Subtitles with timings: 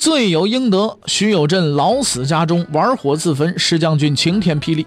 [0.00, 3.58] 罪有应得，徐有贞老死家中，玩火自焚。
[3.58, 4.86] 石将军晴天霹雳。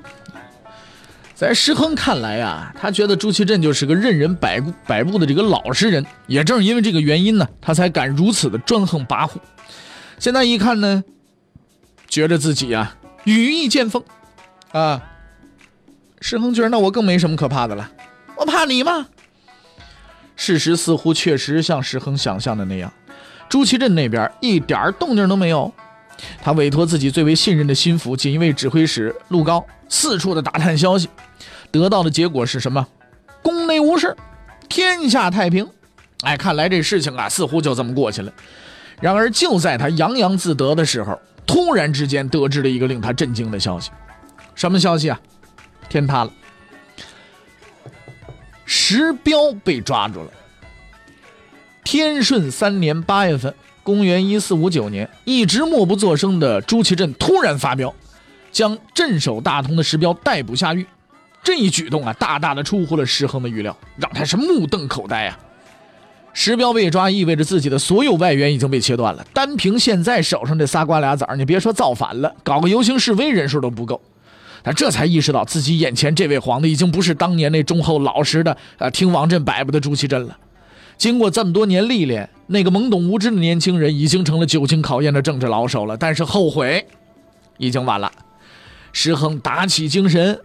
[1.36, 6.04] 在石亨看来啊，他觉得朱祁镇就是个任人摆布摆布的这个老实人。
[6.26, 9.34] 也正是因为这个原因呢，他才敢如此的专横跋扈。
[10.18, 11.04] 现在一看呢，
[12.08, 14.04] 觉得自己啊羽翼渐丰
[14.72, 15.00] 啊。
[16.22, 17.92] 石亨觉得那我更没什么可怕的了，
[18.36, 19.06] 我怕你吗？
[20.36, 22.92] 事实似乎确实像石亨想象的那样。
[23.54, 25.72] 朱祁镇那边一点动静都没有，
[26.42, 31.08] 他委托自己最为信任的心腹锦衣卫指挥使陆高四处的打探消息，
[31.70, 32.88] 得到的结果是什么？
[33.44, 34.18] 宫内无事，
[34.68, 35.70] 天下太平。
[36.24, 38.34] 哎，看来这事情啊，似乎就这么过去了。
[39.00, 43.92] 然而就在他洋洋自得的时候，突然之间得知了一个令他震惊的消息。
[44.56, 45.20] 什么消息啊？
[45.88, 46.32] 天塌了，
[48.66, 50.32] 石彪被抓住了。
[51.94, 57.94] 天顺三年八月份，公元一四五九年，一直默不作声的朱祁镇突然发飙，
[58.52, 60.84] 将镇守大同的石彪逮捕下狱。
[61.44, 65.38] 这一举动啊，大大的出乎了石亨的预料，让他是目瞪口呆啊！
[66.34, 69.24] 石彪被抓，意味着自己的所有外援已经被切断了。
[69.32, 74.02] 单凭现在手上这仨瓜俩枣，你别说造反了，搞个游行示威人数都不够。
[74.64, 80.36] 他这才意识到自己眼前这位皇帝已经不是当年那忠厚老实的、呃听王振摆布的朱祁镇了。
[80.98, 85.98] 经过这么多年历练，那个懵懂无知的年轻人已经成了久经考验的政治老手了。
[85.98, 86.86] 但是后悔
[87.58, 88.12] 已经晚了。
[88.92, 90.40] 石恒打起精神，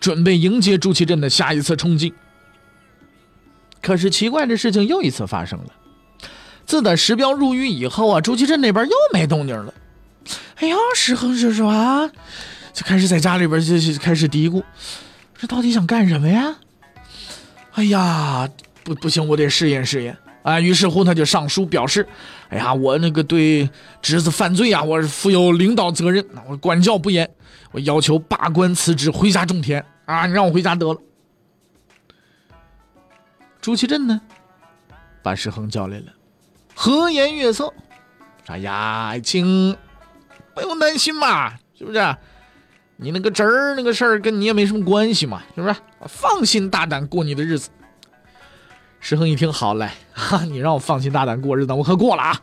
[0.00, 2.12] 准备迎接朱祁镇的下一次冲击。
[3.80, 5.66] 可是奇怪的事情又一次发生了。
[6.66, 9.72] 自打石彪入狱以后啊，朱祁镇那边又没动静了。
[10.56, 12.08] 哎呀，石恒叔叔啊，
[12.72, 14.62] 就开始在家里边就开始嘀咕：
[15.38, 16.56] 这到底想干什么呀？
[17.72, 18.48] 哎呀！
[18.84, 20.60] 不不行，我得试验试验啊！
[20.60, 22.06] 于是乎，他就上书表示
[22.50, 23.68] ：“哎呀，我那个对
[24.00, 27.28] 侄子犯罪啊，我是负有领导责任，我管教不严，
[27.70, 30.26] 我要求罢官辞职，回家种田啊！
[30.26, 31.00] 你让我回家得了。”
[33.62, 34.20] 朱祁镇呢，
[35.22, 36.06] 把石亨叫来了，
[36.74, 37.72] 和颜悦色
[38.48, 39.76] ：“哎呀，爱卿，
[40.54, 42.16] 不用担心嘛，是不是？
[42.96, 45.74] 你那个侄儿那个事儿跟你也没什么关系嘛，是不是？
[46.06, 47.70] 放心大胆过你的日子。”
[49.04, 52.40] 石恒一听，好嘞， 哈，你让我放心大胆过日子，我可过了啊！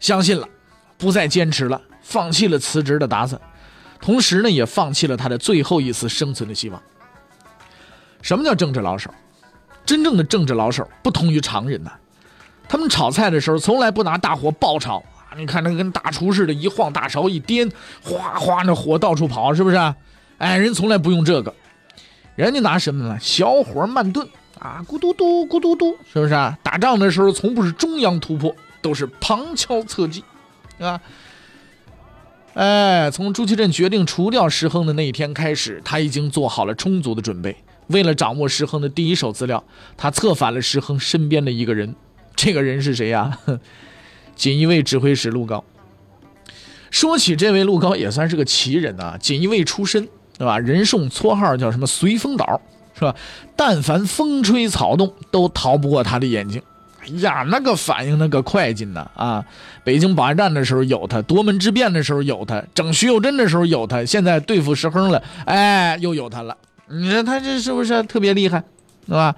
[0.00, 0.48] 相信了，
[0.96, 3.38] 不再坚持了，放弃了辞职的打算，
[4.00, 6.82] 同时呢，也放弃了他的最后一丝生存的希望。
[8.22, 9.10] 什么叫政治老手？
[9.84, 11.92] 真正的政治老手不同于常人呐，
[12.66, 14.96] 他们炒菜的时候从来不拿大火爆炒
[15.28, 15.36] 啊！
[15.36, 17.70] 你看那跟大厨似的，一晃大勺一颠，
[18.02, 19.76] 哗哗那火到处跑，是不是？
[20.38, 21.54] 哎，人从来不用这个，
[22.34, 23.18] 人家拿什么呢？
[23.20, 24.26] 小火慢炖。
[24.62, 26.56] 啊，咕嘟嘟，咕嘟嘟，是不是啊？
[26.62, 30.22] 打仗的时候从不是中央突破，都是旁敲侧击，
[30.78, 31.00] 啊。
[32.54, 37.56] 哎，从朱祁镇决定除掉石亨的那一天开始，他已经做好了充足的准备。
[37.88, 39.64] 为了掌握石亨的第一手资料，
[39.96, 41.96] 他策反了石亨身边的一个人。
[42.36, 43.36] 这个人是谁呀？
[44.36, 45.64] 锦衣卫指挥使陆高。
[46.88, 50.08] 说起这位陆高，也算是个奇人啊，锦衣卫出身，
[50.38, 50.60] 对吧？
[50.60, 52.60] 人送绰号叫什么“随风倒”。
[53.02, 53.18] 是吧？
[53.56, 56.62] 但凡风吹草动，都逃不过他的眼睛。
[57.00, 59.10] 哎呀，那个反应，那个快劲呐！
[59.16, 59.44] 啊，
[59.82, 66.56] 北京保安站的时候有他，夺门之变的时候有他，整徐有贞的时候有他，现在对付石亨了，哎，又有他了。
[66.88, 68.62] 你说他这是不是特别厉害？
[69.06, 69.34] 是吧？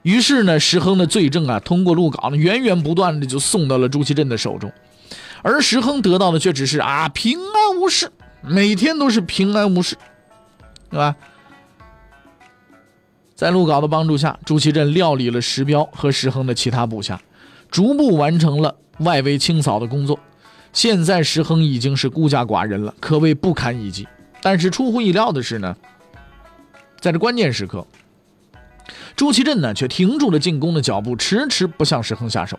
[0.00, 4.72] 于是呢，石亨的罪证啊，通过录稿呢，源源不断的就送到了朱祁镇的手中，
[5.42, 8.10] 而石亨得到的却只是啊，平安无事，
[8.40, 9.96] 每天都是平安无事，
[10.88, 11.14] 对吧？
[13.34, 17.20] 在陆稿的帮助下，朱祁镇料理了石彪和石亨的其他部下，
[17.70, 20.18] 逐步完成了外围清扫的工作。
[20.72, 24.06] 现在石亨已经是孤家寡人了，可谓不堪一击。
[24.40, 25.76] 但是出乎意料的是呢，
[27.00, 27.86] 在这关键时刻，
[29.16, 32.58] 朱祁镇呢却停住了进攻的脚步，迟迟不向石亨下手。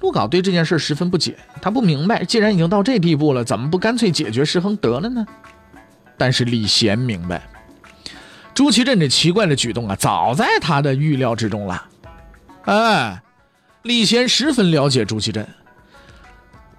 [0.00, 5.26] 陆稿对这件事十分不解，他不明白，既然已经到这地步了，怎么不干脆解决石亨得了呢？
[6.18, 7.42] 但是李贤明白。
[8.54, 11.84] 朱祁镇这奇怪的举动啊，早在他的预料之中了。
[12.64, 13.20] 哎，
[13.82, 15.46] 李贤十分了解朱祁镇，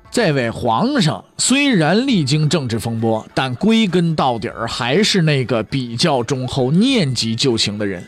[0.10, 8.08] 这位皇上虽然历经政治风波，但归根到底儿还是那个比较忠厚、念及旧情的人。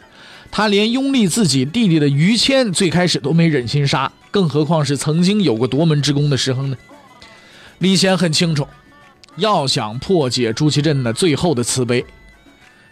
[0.49, 6.77] 他连拥立自己弟弟的于谦，最开始都没忍心杀，更何况是曾经有过夺门之功的石亨呢？
[7.79, 8.65] 李贤很清楚，
[9.35, 12.03] 要想破解朱祁镇的最后的慈悲，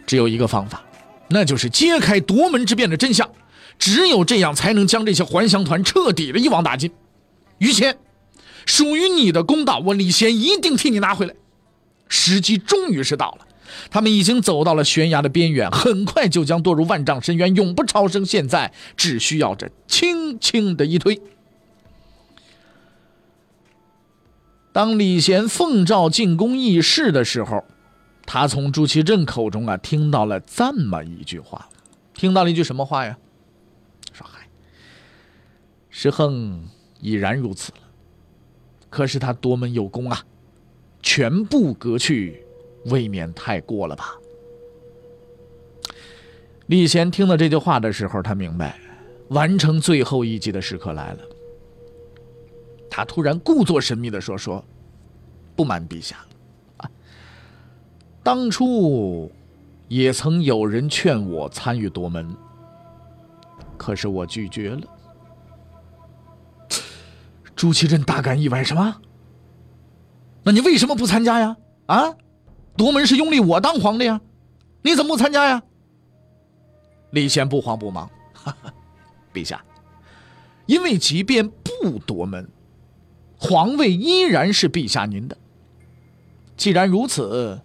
[0.06, 0.82] 只有一个方法，
[1.28, 3.28] 那就是揭开夺门之变的真相。
[3.78, 6.90] 只有这样，才能将这些还乡团彻底的一网打尽。
[7.58, 7.98] 于谦。
[8.64, 11.34] 属于你的公道，我李贤一定替你拿回来。
[12.08, 13.46] 时机终于是到了，
[13.90, 18.26] 他们已经走到了悬崖的边缘，很快就将堕入万丈深渊，永不超生。
[18.26, 21.20] 现在只需要这轻轻的一推。
[24.72, 27.64] 当李贤奉诏进宫议事的时候，
[28.26, 31.68] 他从朱祁镇口中啊听到了这么一句话，
[32.12, 33.16] 听到了一句什么话呀？
[34.12, 34.48] 说：“嗨，
[35.88, 36.68] 石亨
[37.00, 37.78] 已然如此了。”
[38.90, 40.24] 可是他夺门有功啊，
[41.02, 42.44] 全部革去，
[42.86, 44.14] 未免太过了吧？
[46.66, 48.78] 李贤听到这句话的时候，他明白，
[49.28, 51.20] 完成最后一击的时刻来了。
[52.90, 54.64] 他突然故作神秘的说：“说，
[55.54, 56.24] 不瞒陛下，
[58.26, 59.30] 当初
[59.86, 62.34] 也曾有人劝我参与夺门，
[63.76, 64.80] 可是我拒绝了。”
[67.54, 69.00] 朱祁镇大感意外，什么？
[70.42, 71.56] 那你为什么不参加呀？
[71.86, 72.16] 啊，
[72.76, 74.20] 夺门是拥立我当皇帝呀，
[74.82, 75.62] 你怎么不参加呀？
[77.10, 78.74] 李贤不慌不忙，哈哈，
[79.32, 79.64] 陛下，
[80.66, 82.48] 因为即便不夺门，
[83.38, 85.38] 皇位依然是陛下您的。
[86.56, 87.60] 既然如此，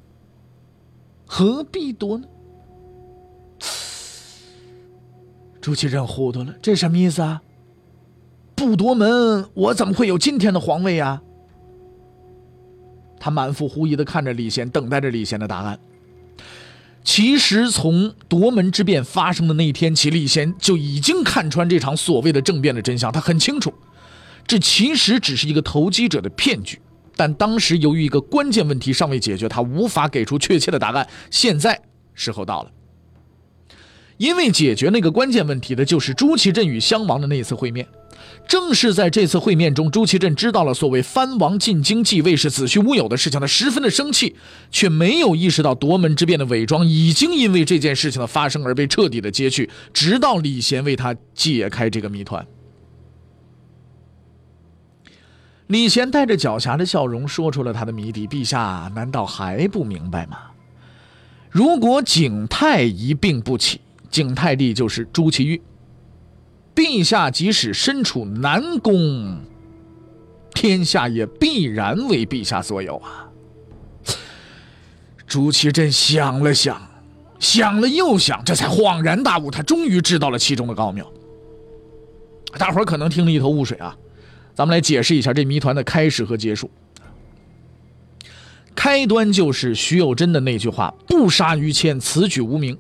[1.34, 2.28] 何必夺呢？
[5.62, 7.42] 朱祁镇糊涂了，这什么意思啊？
[8.54, 11.22] 不夺门，我怎么会有今天的皇位啊？
[13.18, 15.80] 他满腹狐疑的看着李贤，等待着李贤的答案。
[17.02, 23.10] 其实从夺门之变发生的那一天起，李贤就已经看穿这场所谓的政变的真相。
[23.10, 23.74] 他很清楚，
[24.46, 26.82] 这其实只是一个投机者的骗局。
[27.22, 31.08] 但当时由于一个关键问题尚未解决，他无法给出确切的答案。
[31.30, 31.80] 现在
[32.16, 32.72] 时候到了，
[34.18, 37.88] 因为解决那个关键问题的就是朱祁镇与襄王的那一次会面。
[38.48, 44.36] 正是在这次会面中，朱祁镇知道了所谓藩王进京继位是子虚乌有的事情，他十分的生气，
[44.72, 49.70] 却没有意识到夺门之变的伪装已经因为这件事情的发生而被彻底的揭去。
[49.94, 52.44] 直到李贤为他解开这个谜团，
[55.72, 60.38] 李贤带着狡黠的笑容说出了他的谜底：“陛下难道还不明白吗？
[61.50, 63.80] 如果景泰一病不起，
[64.10, 65.62] 景泰帝就是朱祁钰。”
[66.76, 69.40] 陛下即使身处南宫，
[70.54, 73.30] 天下也必然为陛下所有啊！
[75.26, 76.82] 朱祁镇想了想，
[77.40, 81.10] 想了又想，这才恍然大悟，他终于知道了其中的高妙。
[82.58, 83.96] 大伙儿可能听了一头雾水啊，
[84.54, 86.70] 咱们来解释一下这谜团的开始和结束。
[88.74, 92.78] 开端就是徐有贞的那句话：“不杀于谦，此举无名。”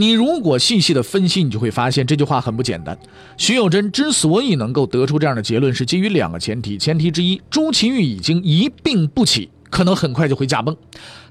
[0.00, 2.96] 你如果细细的分析，你就会发现这句话很不简单。
[3.36, 6.78] 徐有贞之所以能够得出这样的结论，是基于两个前提。
[6.78, 10.76] 前提之一，朱祁钰已经一病不起，可能很快就会驾崩，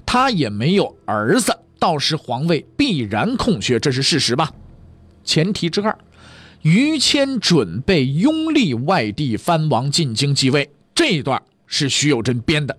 [0.04, 4.52] 他也没有儿子，到时皇位必然空缺，这是事实吧？
[5.24, 5.98] 前提之二，
[6.62, 12.76] 于谦准备拥立外地藩王进京继位，这一段是徐有贞编的。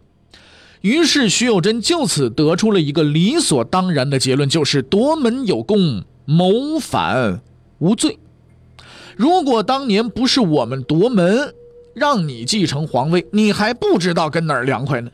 [0.82, 7.42] 于是，徐有贞就此得出了一个理所当然的结论，就是夺门有功，谋反
[7.80, 8.18] 无罪。
[9.18, 11.54] 如果当年不是我们夺门，
[11.94, 15.12] 让你继承皇位，你还不知道跟哪儿凉快呢。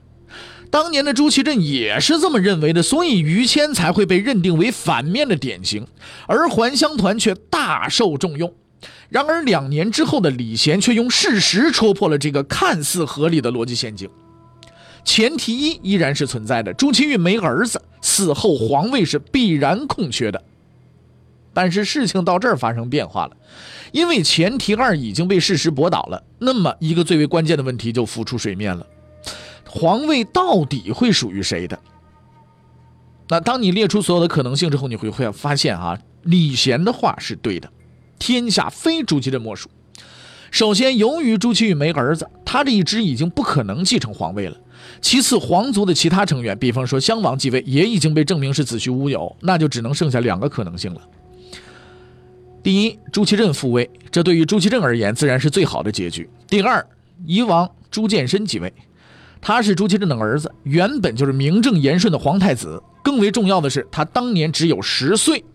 [0.70, 5.88] 当年的朱祁镇也是这么认为的，所以于谦才会被认定为反面的典型，
[6.28, 8.54] 而还乡团却大受重用。
[9.10, 14.10] 然而，两年之后的李贤却用事实戳破了这个看似合理的逻辑陷阱。
[15.04, 20.44] 前提一依然是存在的，朱祁钰没儿子，死后皇位是必然空缺的。
[21.54, 23.38] 但是事情到这儿发生变化了，
[23.92, 28.86] 因为前提二已经被事实驳倒了，那么一个最为关键的问题就浮出水面了：
[29.76, 31.78] 皇位到底会属于谁的？
[33.28, 37.70] 那当你列出所有的可能性之后，你会会发现啊，李贤的话是对的，
[38.18, 39.70] 天下非朱祁镇莫属。
[40.50, 44.56] 首先，由于朱祁钰没儿子，他这一支已经不可能继承皇位了。
[45.02, 51.02] 其次，皇族的其他成员，比方说襄王继位，也已经被证明是子虚乌有，那就只能剩下两个可能性了。
[52.64, 56.30] 第一，朱祁镇复位，这对于朱祁镇而言自然是最好的结局。
[56.48, 56.88] 第二，
[57.26, 58.72] 以王朱见深继位。
[59.48, 62.82] 他是朱祁镇的儿子，原本就是名正言顺的皇太子。
[63.04, 65.46] 更为重要的是，他当年只有十岁，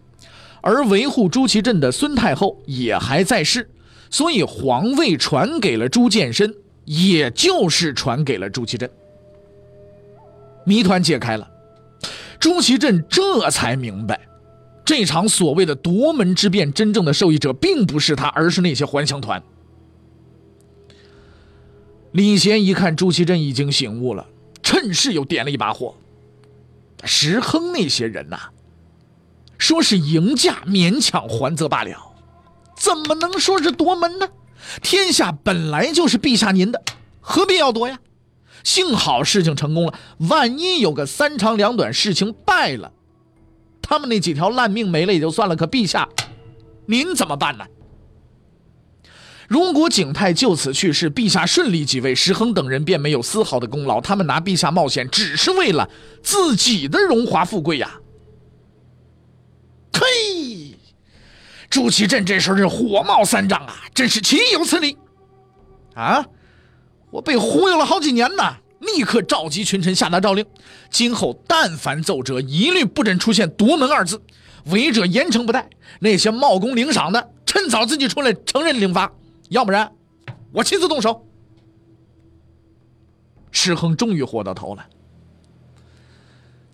[0.60, 3.68] 而维护朱祁镇的孙太后也还在世，
[4.08, 6.54] 所以皇位传给了朱见深，
[6.84, 8.88] 也就是传给了朱祁镇。
[10.64, 11.50] 谜团解开了，
[12.38, 14.20] 朱祁镇这才明白，
[14.84, 19.42] 这场所谓的夺门之变，真正的受益者并不是他，而是那些还乡团。
[22.12, 24.26] 李贤一看朱祁镇已经醒悟了，
[24.62, 25.94] 趁势又点了一把火。
[27.04, 28.38] 石亨那些人呐，
[29.58, 32.12] 说是迎驾勉强还则罢了，
[32.76, 34.28] 怎么能说是夺门呢？
[34.82, 36.82] 天下本来就是陛下您的，
[37.20, 37.98] 何必要夺呀？
[38.64, 42.92] 幸好事情成功了，万一有个三长两短，事情败了，
[43.80, 46.08] 他们那几条烂命没了也就算了，可陛下，
[46.86, 47.64] 您怎么办呢？
[49.50, 54.00] 如果景泰就此去世，陛下顺利继位，石亨等人便没有丝毫的功劳。
[54.00, 55.90] 他们拿陛下冒险，只是为了
[56.22, 57.98] 自己的荣华富贵呀！
[59.92, 60.78] 嘿，
[61.68, 64.96] 朱祁镇这时候是火冒三丈啊，真是岂有此理！
[65.94, 66.24] 啊，
[67.10, 68.58] 我被忽悠了好几年呢！
[68.78, 70.46] 立刻召集群臣，下达诏令：
[70.92, 74.22] 今后但凡奏折，一律不准出现“夺门”二字，
[74.66, 75.68] 违者严惩不贷。
[75.98, 79.12] 那些冒功领赏的，趁早自己出来承认领罚。
[79.50, 79.92] 要不然，
[80.52, 81.26] 我亲自动手。
[83.50, 84.88] 石亨终于活到头了。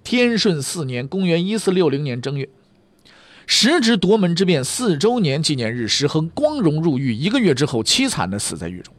[0.05, 2.49] 天顺四年（公元一四六零年正月），
[3.49, 8.95] 时值夺门之变四周年纪念日，石亨光荣入狱，一个月之后凄惨的死在狱中。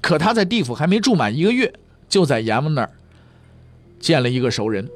[0.00, 1.72] 可他在地府还没住满一个月，
[2.08, 2.90] 就在阎王那儿
[4.00, 4.90] 见了一个熟人。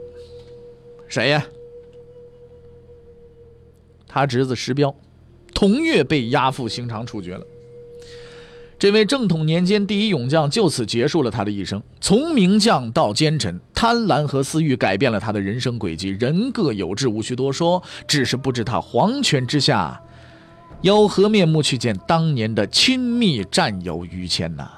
[1.09, 1.47] 谁呀？
[4.09, 4.93] 他侄子石彪，
[5.55, 7.47] 同月被押赴刑场处决了。
[8.79, 11.83] 这位正统年间第一勇将就此结束了他的一生。
[11.99, 16.11] 从名将到奸臣，贪婪和私欲改变了他的人生轨迹。
[16.11, 17.83] 人各有志，无需多说。
[18.07, 19.99] 只是不知他皇权之下，
[20.83, 24.69] 有何面目去见当年的亲密战友于谦呐？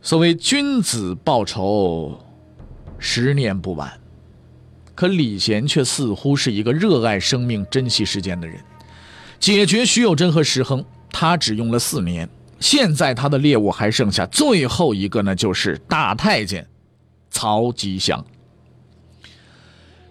[0.00, 2.18] 所谓君子报仇，
[2.98, 4.00] 十年不晚。
[4.94, 8.58] 可李贤却似乎是一个热爱生命、珍惜时间的人。
[9.38, 10.84] 解决徐有贞和石亨。
[11.10, 12.28] 他只用了四年，
[12.60, 16.66] 现在他的猎物还剩下最后一个呢，就是大太监
[17.30, 18.22] 曹吉祥。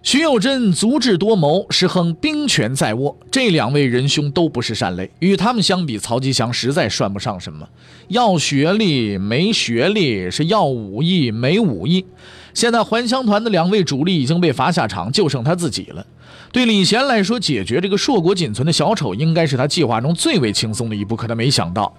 [0.01, 5.09] 徐有贞足智多谋，石亨兵权在握，这两位仁兄都不是善类。
[5.19, 7.67] 与他们相比，曹吉祥实在算不上什么。
[8.07, 12.05] 要学历没学历，是要武艺没武艺。
[12.53, 16.05] 现在还乡团的两位主力已经被罚下场，就剩他自己了。
[16.51, 21.15] 对李贤来说，解决这个硕果仅存的小丑，应该是他计划中最为轻松的一步。
[21.15, 21.93] 可他没想到，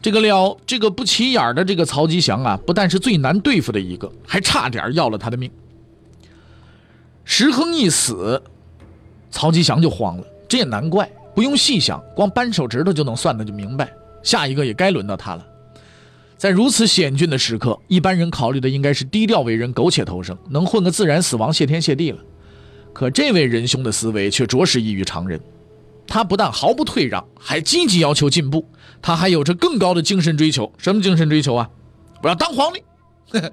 [0.00, 5.50] 这个了这个不起眼的这个曹吉祥啊，不但是最难对付的一个，还差点要了他的命。
[7.24, 8.40] 石亨一死，
[9.30, 10.24] 曹吉祥就慌了。
[10.48, 13.92] 这也难怪，不用细想，光扳手指头就能算的就明白，
[14.22, 15.44] 下一个也该轮到他了。
[16.36, 22.18] 在如此险峻的时刻，一般人考虑的应该是低调为人，苟且偷生，能混个自然死亡，谢天谢地了。
[22.92, 25.40] 可这位仁兄的思维却着实异于常人，
[26.06, 28.68] 他不但毫不退让，还积极要求进步。
[29.00, 30.72] 他还有着更高的精神追求。
[30.78, 31.70] 什么精神追求啊？
[32.22, 32.82] 我要当皇帝。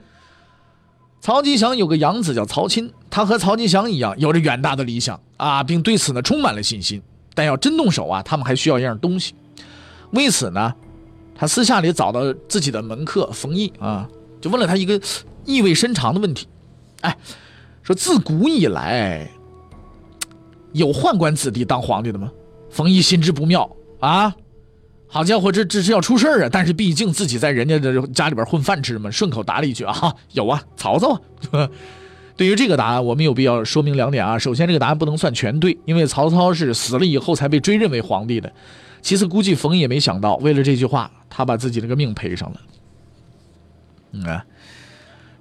[1.21, 7.01] 曹吉祥有个养子叫曹钦，他和曹吉祥一样，有着远大的理想啊，并对此呢充满了信心。
[7.33, 9.33] 但要真动手啊，他们还需要一样东西。
[10.11, 10.73] 为此呢，
[11.35, 14.07] 他私下里找到自己的门客冯毅啊，
[14.39, 14.99] 就问了他一个
[15.45, 16.47] 意味深长的问题：
[17.01, 17.17] 哎，
[17.85, 19.29] 说自古以来。
[20.73, 22.29] 有宦官子弟当皇帝的吗？
[22.69, 24.35] 冯异心知不妙啊！
[25.07, 26.49] 好家伙，这这是要出事儿啊！
[26.51, 31.13] 但是毕竟自己在人家的家里边混饭吃嘛，顺口答了一句啊，有啊，曹操
[31.51, 31.69] 啊。
[32.35, 34.37] 对于这个答案，我们有必要说明两点啊。
[34.37, 38.51] 首先，这个答案不能算全对，因为曹操是死了以后才被追认为皇帝的。
[39.01, 42.61] 其次，估计冯异也没想到，为了这句话，他把自己这个命赔上了。
[44.11, 44.45] 嗯啊。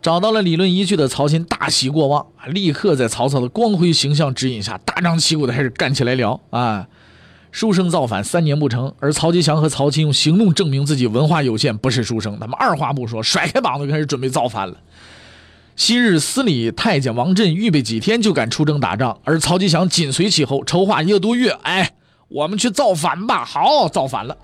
[0.05, 6.87] 找到了理论依据的曹钦大喜过望，立刻在曹操的光辉形象指引下，大张旗鼓的开始干起来了啊！
[7.51, 12.39] 书生造反三年不成，而曹吉祥和曹钦用行动证明自己文化有限，不是书生。
[12.39, 14.77] 他们二话不说，甩开膀子开始准备造反了。
[15.75, 21.57] 昔日司礼太监王振预备几天就敢出征打仗，而曹吉祥紧随其后，筹划一个多月。
[21.63, 21.93] 哎，
[22.29, 23.43] 我们去造反吧！
[23.43, 24.37] 好，造反了。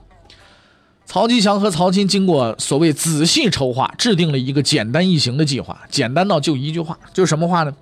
[1.10, 5.76] 曹吉祥和曹钦经过所谓仔细筹划，制定了一个简单易行的计划。
[5.90, 7.74] 简单到就一句话，就是什么话呢？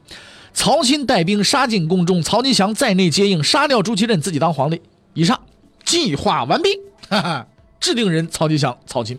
[0.55, 4.81] 曹钦带兵杀进宫中，曹吉祥在内接应，杀掉朱祁镇，自己当皇帝。
[5.13, 5.39] 以上
[5.85, 6.71] 计划完毕。
[7.11, 7.47] 哈哈，
[7.79, 9.19] 制定人曹吉祥、曹钦。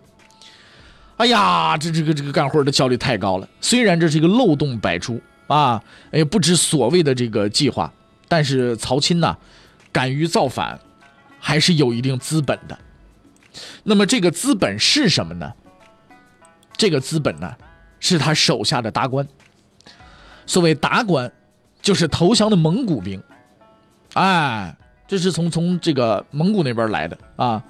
[1.18, 3.48] 哎呀，这这个这个干活的效率太高了。
[3.62, 7.94] 虽然这是一个漏洞百出啊，哎，不知所谓的这个计划，
[8.28, 9.38] 但是曹钦呐，
[9.92, 10.80] 敢于造反，
[11.40, 12.76] 还是有一定资本的。
[13.84, 15.52] 那么这个资本是什么呢？
[16.78, 17.54] 这个资本呢，
[18.00, 19.28] 是他手下的达官。
[20.46, 21.32] 所谓达官，
[21.82, 23.22] 就是投降的蒙古兵。
[24.14, 24.76] 哎，
[25.08, 27.64] 这是从从这个蒙古那边来的啊。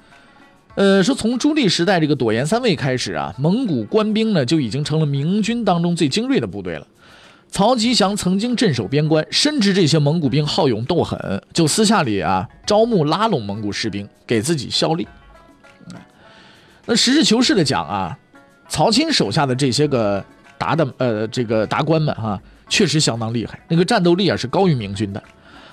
[0.75, 6.87] 呃，说从朱棣时代这个朵颜三位开始啊，蒙古官兵呢就已经成了明军当中最精锐的部队了。
[7.49, 15.07] 曹吉祥曾经镇守边关，深知这些蒙古兵好勇斗狠，就私下里啊招募拉拢蒙古士兵给自己效力。
[16.89, 18.17] 那实事求是的讲啊，
[18.67, 20.25] 曹钦手下的这些个
[20.57, 25.21] 达的呃这个达官们哈，确实相当厉害，那个战斗力啊是高于明军的。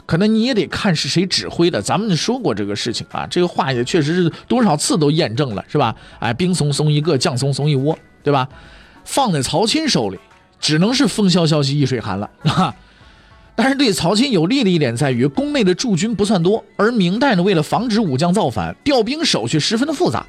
[0.04, 5.96] 可能你也得看是谁指挥的，咱们说过这个事情啊，这个话也确实是多少次都验证了，是吧？
[6.20, 8.46] 哎，兵怂怂一个，将怂怂一窝，对吧？
[9.02, 10.18] 放在曹钦手里，
[10.60, 12.74] 只能是风萧萧兮易水寒了 啊。
[13.54, 20.26] 但是对曹钦有利的一点在于，宫内的驻军不算多，而明代呢，为了防止武将造反，调兵手续十分的复杂。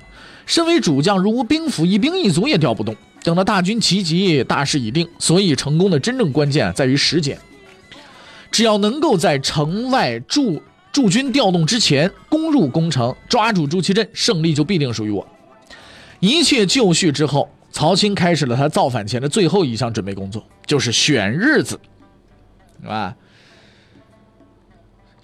[0.47, 2.95] 身为主将，如无兵符，一兵一卒也调不动。
[3.21, 7.37] 等到大军齐集，大势已定，所以成功的真正关键在于时间。
[8.49, 10.61] 只要能够在城外驻
[10.93, 15.27] 驻军调动之前攻入攻城，抓住朱祁镇，胜利就必定属于我。
[16.21, 21.77] 一切就绪之后，曹钦开始了他造反前的最后一项准备工作，就是选日子，
[22.81, 23.13] 是吧，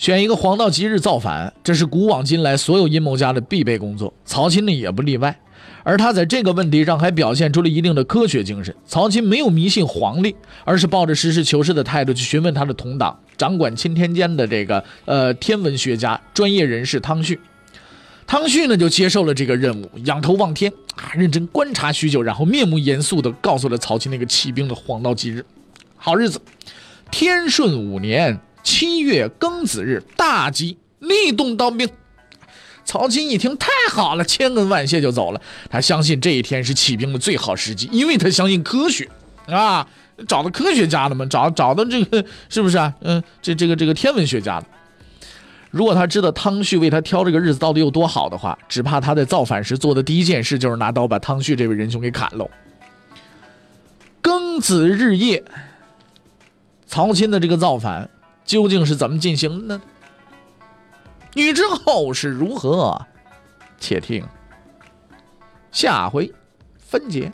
[0.03, 5.39] 选一个黄道吉日造反，这是古往今来所有阴谋家的必备工作，曹钦呢也不例外。
[5.81, 8.75] 而他在这个问题上还表现出了一定的科学精神。
[8.85, 10.35] 曹钦没有迷信黄历，
[10.65, 17.39] 而是抱着实事求是的态度去询问他的同党、掌管钦天监的这个呃天文学家专业人士汤旭。
[18.27, 25.45] 汤旭呢就接受了这个任务，仰头望天啊，认真观察许久，然后面目严肃地告诉了曹钦那个起兵的黄道吉日，
[25.95, 26.41] 好日子，
[27.09, 31.87] 天顺五年七月庚子日，大吉，立冬当兵。
[32.85, 35.41] 曹钦一听，太好了，千恩万谢就走了。
[35.69, 39.09] 他相信这一天是起兵的最好时机，因为他相信科学
[39.47, 39.87] 啊，
[40.27, 42.93] 找到科学家了嘛，找找到这个是不是啊？
[43.01, 44.67] 嗯，这这个这个天文学家了。
[45.71, 52.49] 如果他知道汤旭为他挑这个日子到底有多好的话，只怕他在造反时做的第一件事就是拿刀把汤旭这位仁兄给砍喽。
[54.21, 55.43] 庚子日夜，
[56.85, 58.09] 曹钦的这个造反
[58.45, 59.81] 究竟是怎么进行的呢？
[61.35, 63.01] 欲知后事如何，
[63.79, 64.23] 且听
[65.71, 66.31] 下回
[66.77, 67.31] 分解。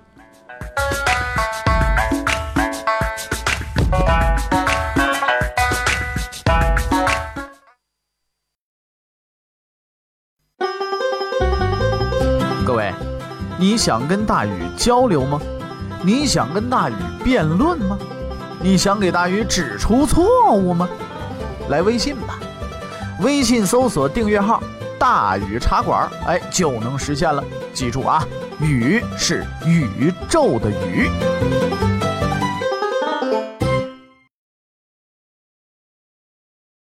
[12.66, 12.94] 各位，
[13.60, 15.42] 你想跟大禹交流吗？
[16.02, 16.94] 你想跟大禹
[17.24, 18.00] 辩论吗？
[18.62, 20.88] 你想给大禹指出错误吗？
[21.70, 22.40] 来微信吧。
[23.22, 24.62] 微信搜索订阅号
[25.00, 27.44] “大宇茶馆”，哎，就能实现了。
[27.74, 28.26] 记住啊，
[28.60, 31.10] 宇是宇宙的宇。